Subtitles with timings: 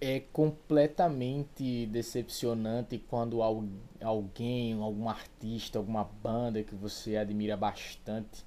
[0.00, 8.46] é completamente decepcionante quando alguém, algum artista, alguma banda que você admira bastante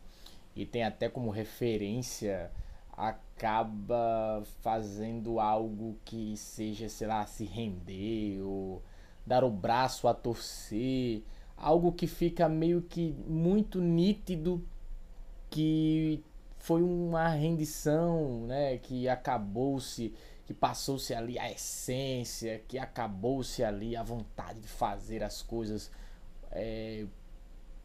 [0.55, 2.51] e tem até como referência
[2.91, 8.81] acaba fazendo algo que seja, sei lá, se render ou
[9.25, 11.23] dar o braço a torcer,
[11.57, 14.63] algo que fica meio que muito nítido
[15.49, 16.23] que
[16.57, 20.13] foi uma rendição, né, que acabou-se
[20.51, 25.89] que passou-se ali a essência, que acabou-se ali a vontade de fazer as coisas
[26.51, 27.05] é,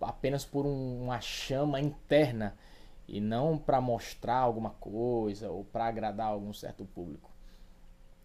[0.01, 2.57] apenas por um, uma chama interna
[3.07, 7.31] e não para mostrar alguma coisa ou para agradar algum certo público.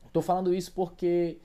[0.08, 1.38] Estou falando isso porque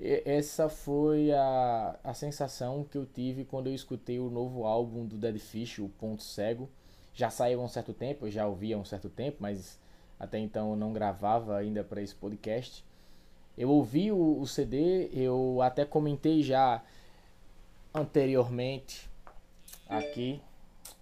[0.00, 5.16] essa foi a, a sensação que eu tive quando eu escutei o novo álbum do
[5.16, 6.68] Dead Fish, o Ponto Cego.
[7.14, 9.78] Já saiu há um certo tempo, eu já ouvi há um certo tempo, mas
[10.18, 12.84] até então eu não gravava ainda para esse podcast.
[13.56, 16.82] Eu ouvi o, o CD, eu até comentei já
[17.94, 19.08] anteriormente
[19.88, 20.40] aqui,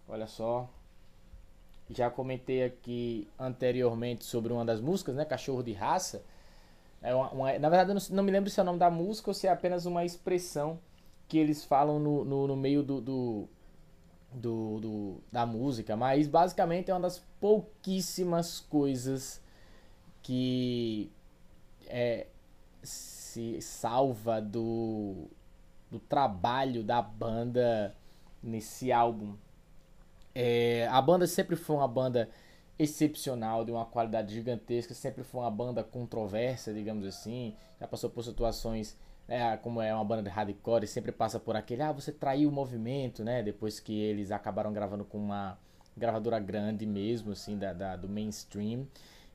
[0.08, 0.68] olha só,
[1.90, 6.22] já comentei aqui anteriormente sobre uma das músicas, né, Cachorro de Raça.
[7.02, 8.90] É uma, uma, na verdade, eu não, não, me lembro se é o nome da
[8.90, 10.78] música ou se é apenas uma expressão
[11.28, 13.48] que eles falam no, no, no meio do, do,
[14.34, 19.40] do, do, da música, mas basicamente é uma das pouquíssimas coisas
[20.22, 21.10] que
[21.86, 22.26] é,
[22.82, 25.28] se salva do,
[25.90, 27.94] do trabalho da banda
[28.42, 29.36] nesse álbum.
[30.34, 32.28] É, a banda sempre foi uma banda
[32.78, 37.54] excepcional, de uma qualidade gigantesca, sempre foi uma banda controversa, digamos assim.
[37.78, 38.96] Já passou por situações
[39.26, 42.52] é, como é uma banda de hardcore, sempre passa por aquele, ah, você traiu o
[42.52, 43.42] movimento, né?
[43.42, 45.58] Depois que eles acabaram gravando com uma
[45.96, 48.86] gravadora grande mesmo, assim, da, da do mainstream.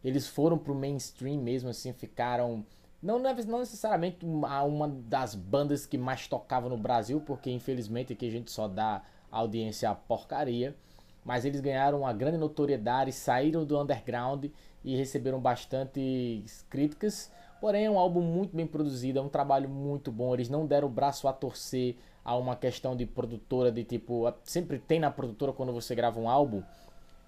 [0.03, 2.65] Eles foram pro mainstream mesmo, assim, ficaram.
[3.01, 8.27] Não, não necessariamente uma, uma das bandas que mais tocava no Brasil, porque infelizmente aqui
[8.27, 9.01] a gente só dá
[9.31, 10.75] audiência à porcaria.
[11.23, 14.45] Mas eles ganharam uma grande notoriedade, saíram do underground
[14.83, 20.11] e receberam bastante críticas Porém, é um álbum muito bem produzido, é um trabalho muito
[20.11, 20.33] bom.
[20.33, 24.31] Eles não deram o braço a torcer a uma questão de produtora, de tipo.
[24.43, 26.63] Sempre tem na produtora quando você grava um álbum.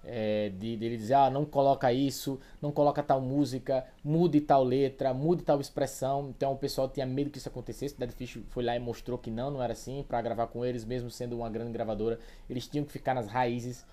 [0.04, 4.64] É, de, de ele dizer, ah, não coloca isso, não coloca tal música, mude tal
[4.64, 6.30] letra, mude tal expressão.
[6.30, 7.96] Então o pessoal tinha medo que isso acontecesse.
[7.98, 10.04] Dead Fish foi lá e mostrou que não, não era assim.
[10.08, 12.18] Para gravar com eles, mesmo sendo uma grande gravadora,
[12.50, 13.86] eles tinham que ficar nas raízes.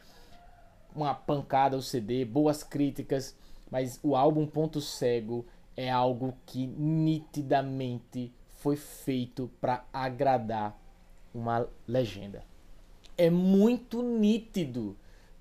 [0.96, 3.36] Uma pancada o CD, boas críticas,
[3.70, 5.46] mas o álbum Ponto Cego
[5.80, 10.78] é algo que nitidamente foi feito para agradar
[11.34, 12.44] uma legenda.
[13.18, 14.98] É muito nítido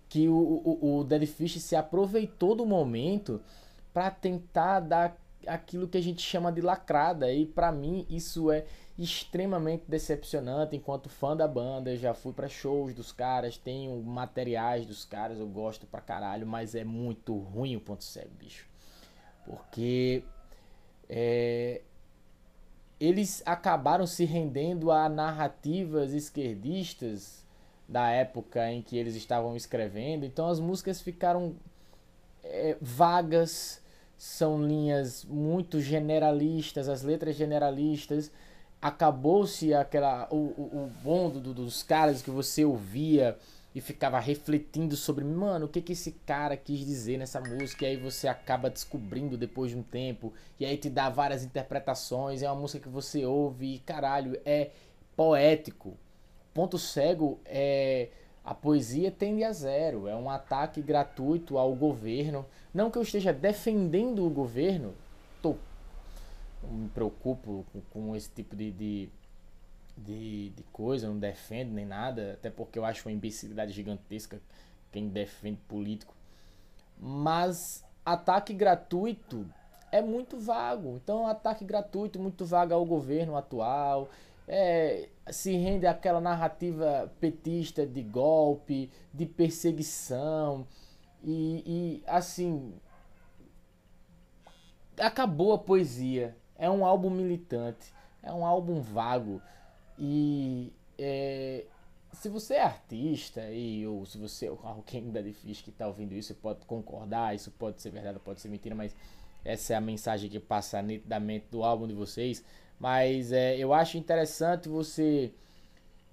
[0.08, 3.42] que o, o, o Dead Fish se aproveitou do momento
[3.92, 8.64] para tentar dar aquilo que a gente chama de lacrada e para mim isso é
[8.96, 15.04] extremamente decepcionante enquanto fã da banda, já fui para shows dos caras, tenho materiais dos
[15.04, 18.67] caras, eu gosto pra caralho, mas é muito ruim o ponto cego, bicho.
[19.48, 20.22] Porque
[21.08, 21.80] é,
[23.00, 27.42] eles acabaram se rendendo a narrativas esquerdistas
[27.88, 30.26] da época em que eles estavam escrevendo.
[30.26, 31.56] Então as músicas ficaram
[32.44, 33.82] é, vagas,
[34.18, 38.30] são linhas muito generalistas, as letras generalistas.
[38.82, 43.38] Acabou-se aquela o, o, o bom do, dos caras que você ouvia
[43.74, 47.88] e ficava refletindo sobre, mano, o que que esse cara quis dizer nessa música, e
[47.88, 52.50] aí você acaba descobrindo depois de um tempo, e aí te dá várias interpretações, é
[52.50, 54.70] uma música que você ouve e caralho, é
[55.14, 55.96] poético.
[56.54, 58.08] Ponto cego é
[58.48, 62.46] a poesia tende a zero, é um ataque gratuito ao governo.
[62.72, 64.94] Não que eu esteja defendendo o governo,
[65.42, 65.54] tô,
[66.62, 69.08] não me preocupo com, com esse tipo de, de
[69.98, 74.40] de, de coisa, não defendo nem nada, até porque eu acho uma imbecilidade gigantesca
[74.90, 76.14] quem defende político.
[76.98, 79.46] Mas ataque gratuito
[79.92, 80.96] é muito vago.
[80.96, 84.08] Então, ataque gratuito, muito vago ao governo atual.
[84.46, 90.66] É, se rende àquela narrativa petista de golpe, de perseguição.
[91.22, 92.74] E, e assim.
[94.98, 96.36] Acabou a poesia.
[96.56, 97.92] É um álbum militante.
[98.22, 99.40] É um álbum vago.
[99.98, 101.64] E é,
[102.12, 106.14] se você é artista e ou se você é alguém da Fish que está ouvindo
[106.14, 108.94] isso, pode concordar, isso pode ser verdade, pode ser mentira, mas
[109.44, 112.44] essa é a mensagem que passa nitidamente do álbum de vocês.
[112.78, 115.32] Mas é, eu acho interessante você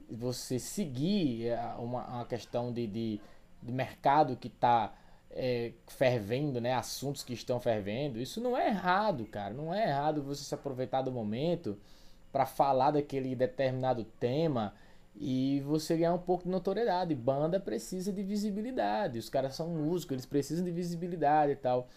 [0.10, 3.22] você seguir é, uma, uma questão de, de,
[3.62, 4.94] de mercado que está
[5.32, 6.74] é, fervendo, né?
[6.74, 8.20] Assuntos que estão fervendo.
[8.20, 9.54] Isso não é errado, cara.
[9.54, 11.78] Não é errado você se aproveitar do momento
[12.36, 14.74] para falar daquele determinado tema
[15.16, 17.16] e você ganhar um pouco de notoriedade.
[17.16, 19.18] Banda precisa de visibilidade.
[19.18, 21.88] Os caras são músicos, eles precisam de visibilidade e tal.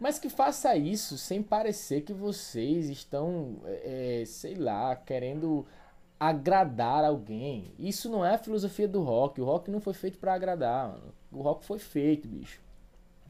[0.00, 5.66] Mas que faça isso sem parecer que vocês estão, é, sei lá, querendo
[6.18, 7.70] agradar alguém.
[7.78, 9.42] Isso não é a filosofia do rock.
[9.42, 11.12] O rock não foi feito para agradar, mano.
[11.30, 12.62] O rock foi feito, bicho,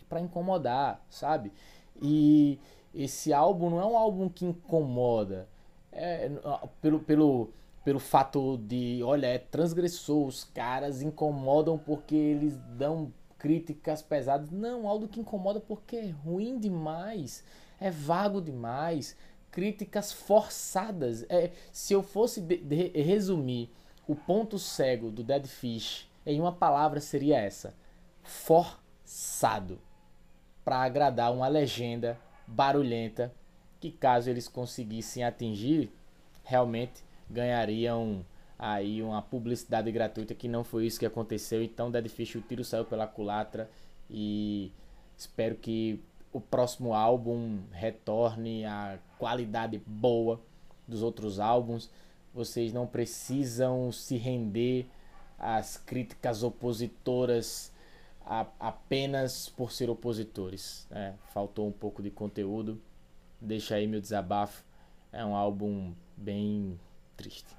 [0.09, 1.51] para incomodar, sabe?
[2.01, 2.57] E
[2.95, 5.49] esse álbum não é um álbum que incomoda.
[5.97, 6.31] É,
[6.81, 7.51] pelo, pelo,
[7.85, 14.51] pelo fato de, olha, é transgressor, os caras incomodam porque eles dão críticas pesadas.
[14.51, 17.45] Não, algo que incomoda porque é ruim demais,
[17.81, 19.17] é vago demais,
[19.51, 21.25] críticas forçadas.
[21.29, 23.71] É, se eu fosse de, de, resumir
[24.07, 27.75] o ponto cego do Dead Fish em uma palavra seria essa:
[28.23, 29.79] forçado
[30.65, 33.33] para agradar uma legenda barulhenta
[33.91, 35.91] que caso eles conseguissem atingir,
[36.43, 38.25] realmente ganhariam
[38.59, 41.63] aí uma publicidade gratuita que não foi isso que aconteceu.
[41.63, 43.71] Então, Dead Fish, o tiro saiu pela culatra
[44.11, 44.73] e
[45.17, 46.01] espero que
[46.33, 50.41] o próximo álbum retorne a qualidade boa
[50.87, 51.91] dos outros álbuns.
[52.35, 54.87] Vocês não precisam se render
[55.39, 57.73] às críticas opositoras
[58.25, 60.87] a, apenas por ser opositores.
[60.91, 61.15] Né?
[61.33, 62.81] Faltou um pouco de conteúdo.
[63.41, 64.65] Deixa aí meu desabafo.
[65.13, 66.79] É um álbum bem
[67.17, 67.55] triste.